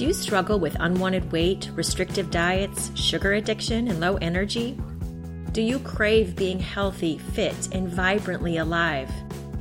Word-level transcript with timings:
Do 0.00 0.06
you 0.06 0.14
struggle 0.14 0.58
with 0.58 0.78
unwanted 0.80 1.30
weight, 1.30 1.68
restrictive 1.74 2.30
diets, 2.30 2.90
sugar 2.98 3.34
addiction, 3.34 3.86
and 3.86 4.00
low 4.00 4.16
energy? 4.16 4.78
Do 5.52 5.60
you 5.60 5.78
crave 5.80 6.34
being 6.34 6.58
healthy, 6.58 7.18
fit, 7.18 7.68
and 7.72 7.86
vibrantly 7.86 8.56
alive? 8.56 9.10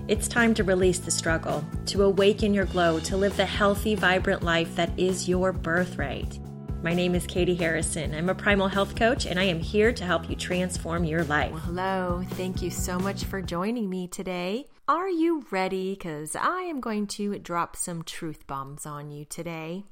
It's 0.08 0.30
time 0.30 0.54
to 0.54 0.64
release 0.64 1.00
the 1.00 1.12
struggle, 1.12 1.62
to 1.88 2.04
awaken 2.04 2.54
your 2.54 2.64
glow, 2.64 3.02
to 3.02 3.18
live 3.18 3.36
the 3.36 3.46
healthy, 3.46 3.96
vibrant 3.96 4.42
life 4.42 4.74
that 4.78 4.98
is 4.98 5.28
your 5.28 5.52
birthright. 5.52 6.40
My 6.82 6.94
name 6.94 7.16
is 7.16 7.28
Katie 7.28 7.54
Harrison. 7.54 8.16
I'm 8.16 8.30
a 8.30 8.34
primal 8.34 8.70
health 8.70 8.96
coach, 8.96 9.26
and 9.26 9.38
I 9.38 9.44
am 9.44 9.60
here 9.60 9.92
to 9.92 10.06
help 10.06 10.30
you 10.30 10.38
transform 10.38 11.04
your 11.04 11.26
life. 11.26 11.52
Well, 11.52 11.60
hello. 11.60 12.24
Thank 12.36 12.62
you 12.62 12.70
so 12.70 12.98
much 12.98 13.26
for 13.26 13.42
joining 13.42 13.90
me 13.90 14.08
today. 14.08 14.68
Are 14.88 15.10
you 15.10 15.46
ready? 15.52 15.96
Because 15.96 16.34
I 16.34 16.62
am 16.62 16.80
going 16.80 17.08
to 17.08 17.38
drop 17.40 17.76
some 17.76 18.04
truth 18.04 18.48
bombs 18.48 18.86
on 18.86 19.12
you 19.12 19.26
today. 19.26 19.84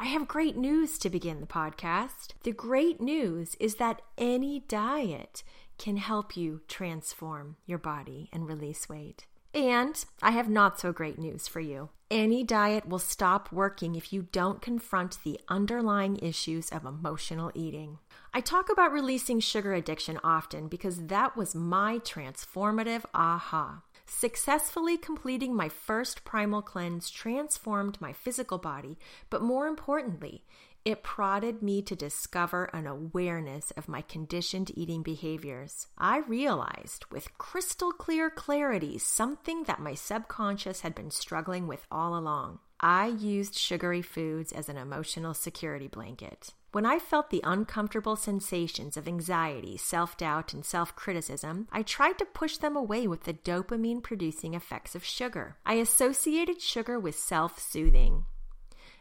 I 0.00 0.04
have 0.04 0.28
great 0.28 0.56
news 0.56 0.96
to 0.98 1.10
begin 1.10 1.40
the 1.40 1.46
podcast. 1.46 2.28
The 2.44 2.52
great 2.52 3.00
news 3.00 3.56
is 3.58 3.76
that 3.76 4.00
any 4.16 4.60
diet 4.60 5.42
can 5.76 5.96
help 5.96 6.36
you 6.36 6.60
transform 6.68 7.56
your 7.66 7.78
body 7.78 8.30
and 8.32 8.46
release 8.46 8.88
weight. 8.88 9.26
And 9.52 10.04
I 10.22 10.30
have 10.30 10.48
not 10.48 10.78
so 10.78 10.92
great 10.92 11.18
news 11.18 11.48
for 11.48 11.58
you. 11.58 11.88
Any 12.12 12.44
diet 12.44 12.88
will 12.88 13.00
stop 13.00 13.50
working 13.50 13.96
if 13.96 14.12
you 14.12 14.28
don't 14.30 14.62
confront 14.62 15.18
the 15.24 15.40
underlying 15.48 16.16
issues 16.18 16.70
of 16.70 16.84
emotional 16.84 17.50
eating. 17.54 17.98
I 18.32 18.40
talk 18.40 18.70
about 18.70 18.92
releasing 18.92 19.40
sugar 19.40 19.74
addiction 19.74 20.20
often 20.22 20.68
because 20.68 21.06
that 21.06 21.36
was 21.36 21.56
my 21.56 21.98
transformative 21.98 23.04
aha. 23.12 23.82
Successfully 24.10 24.96
completing 24.96 25.54
my 25.54 25.68
first 25.68 26.24
primal 26.24 26.62
cleanse 26.62 27.10
transformed 27.10 28.00
my 28.00 28.12
physical 28.12 28.56
body, 28.56 28.98
but 29.28 29.42
more 29.42 29.66
importantly, 29.66 30.44
it 30.82 31.02
prodded 31.02 31.62
me 31.62 31.82
to 31.82 31.94
discover 31.94 32.64
an 32.72 32.86
awareness 32.86 33.70
of 33.72 33.86
my 33.86 34.00
conditioned 34.00 34.72
eating 34.74 35.02
behaviors. 35.02 35.88
I 35.98 36.20
realized 36.20 37.04
with 37.12 37.36
crystal 37.36 37.92
clear 37.92 38.30
clarity 38.30 38.96
something 38.96 39.64
that 39.64 39.78
my 39.78 39.92
subconscious 39.92 40.80
had 40.80 40.94
been 40.94 41.10
struggling 41.10 41.66
with 41.66 41.86
all 41.90 42.16
along. 42.16 42.60
I 42.80 43.08
used 43.08 43.56
sugary 43.56 44.02
foods 44.02 44.52
as 44.52 44.70
an 44.70 44.78
emotional 44.78 45.34
security 45.34 45.86
blanket. 45.86 46.54
When 46.70 46.84
I 46.84 46.98
felt 46.98 47.30
the 47.30 47.40
uncomfortable 47.44 48.14
sensations 48.14 48.98
of 48.98 49.08
anxiety, 49.08 49.78
self 49.78 50.18
doubt, 50.18 50.52
and 50.52 50.62
self 50.64 50.94
criticism, 50.94 51.66
I 51.72 51.82
tried 51.82 52.18
to 52.18 52.26
push 52.26 52.58
them 52.58 52.76
away 52.76 53.06
with 53.06 53.24
the 53.24 53.32
dopamine 53.32 54.02
producing 54.02 54.52
effects 54.52 54.94
of 54.94 55.02
sugar. 55.02 55.56
I 55.64 55.74
associated 55.74 56.60
sugar 56.60 56.98
with 57.00 57.18
self 57.18 57.58
soothing. 57.58 58.26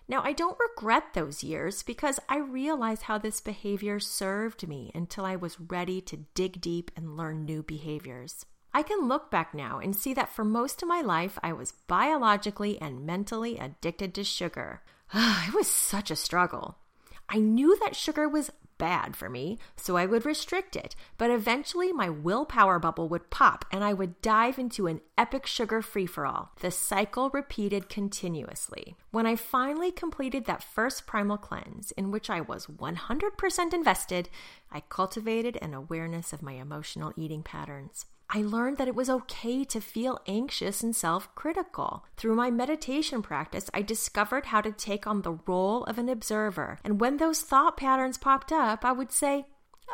Now, 0.07 0.21
I 0.23 0.31
don't 0.31 0.57
regret 0.57 1.13
those 1.13 1.43
years 1.43 1.83
because 1.83 2.21
I 2.29 2.37
realize 2.37 3.01
how 3.03 3.17
this 3.17 3.41
behavior 3.41 3.99
served 3.99 4.65
me 4.65 4.89
until 4.95 5.25
I 5.25 5.35
was 5.35 5.59
ready 5.59 5.99
to 6.01 6.23
dig 6.35 6.61
deep 6.61 6.89
and 6.95 7.17
learn 7.17 7.43
new 7.43 7.63
behaviors. 7.63 8.45
I 8.73 8.83
can 8.83 9.09
look 9.09 9.29
back 9.29 9.53
now 9.53 9.79
and 9.79 9.93
see 9.93 10.13
that 10.13 10.31
for 10.31 10.45
most 10.45 10.81
of 10.81 10.87
my 10.87 11.01
life, 11.01 11.37
I 11.43 11.51
was 11.51 11.73
biologically 11.87 12.79
and 12.79 13.05
mentally 13.05 13.57
addicted 13.57 14.13
to 14.15 14.23
sugar. 14.23 14.83
it 15.13 15.53
was 15.53 15.67
such 15.67 16.09
a 16.09 16.15
struggle. 16.15 16.77
I 17.29 17.39
knew 17.39 17.77
that 17.79 17.95
sugar 17.95 18.27
was 18.27 18.51
bad 18.77 19.15
for 19.15 19.29
me, 19.29 19.57
so 19.75 19.97
I 19.97 20.05
would 20.05 20.25
restrict 20.25 20.75
it. 20.75 20.95
But 21.17 21.31
eventually, 21.31 21.91
my 21.91 22.09
willpower 22.09 22.79
bubble 22.79 23.09
would 23.09 23.29
pop 23.29 23.65
and 23.71 23.83
I 23.83 23.93
would 23.93 24.21
dive 24.21 24.59
into 24.59 24.87
an 24.87 25.01
epic 25.17 25.45
sugar 25.45 25.81
free 25.81 26.05
for 26.05 26.25
all. 26.25 26.51
The 26.59 26.71
cycle 26.71 27.29
repeated 27.29 27.89
continuously. 27.89 28.95
When 29.11 29.25
I 29.25 29.35
finally 29.35 29.91
completed 29.91 30.45
that 30.45 30.63
first 30.63 31.07
primal 31.07 31.37
cleanse, 31.37 31.91
in 31.91 32.11
which 32.11 32.29
I 32.29 32.41
was 32.41 32.67
100% 32.67 33.73
invested, 33.73 34.29
I 34.71 34.81
cultivated 34.81 35.57
an 35.61 35.73
awareness 35.73 36.33
of 36.33 36.43
my 36.43 36.53
emotional 36.53 37.13
eating 37.15 37.43
patterns. 37.43 38.05
I 38.29 38.41
learned 38.41 38.77
that 38.77 38.87
it 38.89 38.95
was 38.95 39.09
okay 39.09 39.63
to 39.63 39.79
feel 39.79 40.19
anxious 40.27 40.83
and 40.83 40.95
self 40.95 41.33
critical. 41.35 42.05
Through 42.17 42.35
my 42.35 42.51
meditation 42.51 43.21
practice, 43.21 43.69
I 43.73 43.81
discovered 43.81 44.47
how 44.47 44.61
to 44.61 44.71
take 44.71 45.07
on 45.07 45.21
the 45.21 45.39
role 45.45 45.85
of 45.85 45.97
an 45.97 46.09
observer. 46.09 46.79
And 46.83 46.99
when 46.99 47.17
those 47.17 47.41
thought 47.41 47.77
patterns 47.77 48.17
popped 48.17 48.51
up, 48.51 48.83
I 48.83 48.91
would 48.91 49.11
say, 49.11 49.45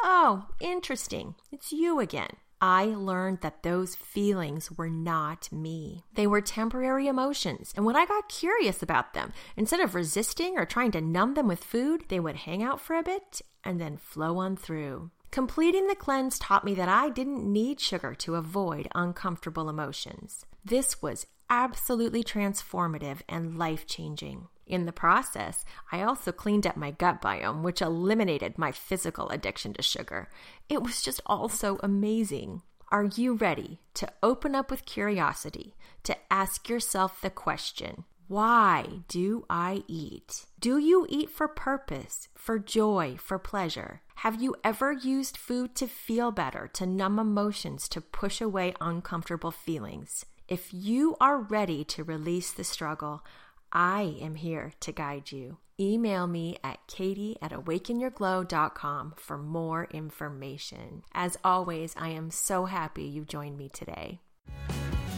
Oh, 0.04 0.48
interesting. 0.60 1.36
It's 1.52 1.72
you 1.72 2.00
again. 2.00 2.38
I 2.60 2.86
learned 2.86 3.42
that 3.42 3.62
those 3.62 3.94
feelings 3.94 4.72
were 4.72 4.90
not 4.90 5.52
me. 5.52 6.06
They 6.16 6.26
were 6.26 6.40
temporary 6.40 7.08
emotions. 7.08 7.74
And 7.76 7.86
when 7.86 7.98
I 7.98 8.06
got 8.06 8.30
curious 8.30 8.82
about 8.82 9.14
them, 9.14 9.34
instead 9.58 9.82
of 9.82 9.96
resisting 9.96 10.58
or 10.58 10.66
trying 10.66 10.92
to 10.92 11.02
numb 11.02 11.34
them 11.34 11.48
with 11.50 11.62
food, 11.62 12.06
they 12.08 12.22
would 12.22 12.38
hang 12.38 12.64
out 12.64 12.80
for 12.80 12.96
a 12.96 13.04
bit 13.04 13.42
and 13.66 13.82
then 13.82 13.98
flow 13.98 14.38
on 14.38 14.56
through. 14.56 15.12
Completing 15.34 15.88
the 15.88 15.96
cleanse 15.96 16.38
taught 16.38 16.64
me 16.64 16.76
that 16.76 16.88
I 16.88 17.10
didn't 17.10 17.52
need 17.52 17.80
sugar 17.80 18.14
to 18.14 18.36
avoid 18.36 18.88
uncomfortable 18.94 19.68
emotions. 19.68 20.46
This 20.64 21.02
was 21.02 21.26
absolutely 21.50 22.24
transformative 22.24 23.22
and 23.28 23.58
life 23.58 23.88
changing. 23.88 24.46
In 24.68 24.86
the 24.86 24.92
process, 24.92 25.66
I 25.92 26.04
also 26.04 26.32
cleaned 26.32 26.68
up 26.68 26.78
my 26.78 26.92
gut 26.92 27.20
biome, 27.20 27.64
which 27.64 27.82
eliminated 27.82 28.60
my 28.60 28.72
physical 28.72 29.30
addiction 29.30 29.74
to 29.74 29.82
sugar. 29.82 30.30
It 30.70 30.84
was 30.84 31.02
just 31.02 31.20
all 31.26 31.50
so 31.50 31.80
amazing. 31.82 32.62
Are 32.92 33.06
you 33.06 33.34
ready 33.34 33.80
to 33.96 34.14
open 34.22 34.54
up 34.54 34.70
with 34.70 34.86
curiosity, 34.86 35.76
to 36.04 36.16
ask 36.32 36.70
yourself 36.70 37.22
the 37.22 37.32
question 37.32 38.04
why 38.34 38.88
do 39.10 39.46
I 39.48 39.84
eat? 39.88 40.48
Do 40.60 40.80
you 40.80 41.06
eat 41.08 41.30
for 41.30 41.48
purpose, 41.48 42.30
for 42.34 42.58
joy, 42.58 43.16
for 43.20 43.38
pleasure? 43.38 44.02
Have 44.16 44.42
you 44.42 44.56
ever 44.64 44.92
used 44.92 45.38
food 45.38 45.76
to 45.76 45.86
feel 45.86 46.32
better, 46.32 46.68
to 46.74 46.88
numb 46.88 47.20
emotions, 47.20 47.88
to 47.90 48.02
push 48.02 48.42
away 48.42 48.74
uncomfortable 48.82 49.52
feelings? 49.52 50.26
If 50.48 50.74
you 50.74 51.16
are 51.22 51.38
ready 51.38 51.84
to 51.84 52.04
release 52.04 52.52
the 52.52 52.64
struggle, 52.64 53.24
I 53.72 54.18
am 54.20 54.34
here 54.34 54.74
to 54.80 54.92
guide 54.92 55.32
you. 55.32 55.58
Email 55.80 56.26
me 56.26 56.58
at 56.64 56.80
katie 56.88 57.38
at 57.40 57.52
awakenyourglow.com 57.52 59.14
for 59.16 59.38
more 59.38 59.88
information. 59.92 61.04
As 61.14 61.38
always, 61.44 61.94
I 62.00 62.10
am 62.10 62.32
so 62.32 62.66
happy 62.66 63.04
you 63.04 63.26
joined 63.26 63.60
me 63.60 63.70
today. 63.70 64.22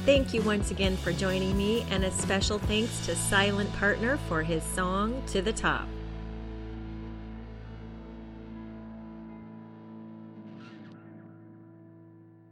Thank 0.05 0.35
you 0.35 0.43
once 0.43 0.69
again 0.69 0.97
for 0.97 1.11
joining 1.11 1.57
me, 1.57 1.83
and 1.89 2.05
a 2.05 2.11
special 2.11 2.59
thanks 2.59 3.03
to 3.07 3.15
Silent 3.15 3.73
Partner 3.73 4.17
for 4.29 4.43
his 4.43 4.61
song 4.61 5.19
To 5.29 5.41
the 5.41 5.51
Top. 5.51 5.87